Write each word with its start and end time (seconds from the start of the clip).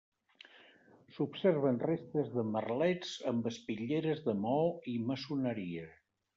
S'observen 1.17 1.77
restes 1.83 2.33
de 2.39 2.47
merlets 2.55 3.13
amb 3.35 3.53
espitlleres 3.53 4.27
de 4.31 4.37
maó 4.43 4.67
i 4.97 4.99
maçoneria. 5.13 5.89